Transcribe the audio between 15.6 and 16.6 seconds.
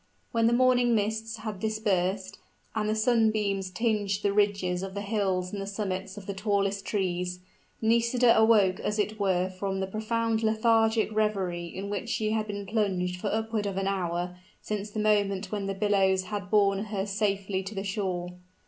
the billows had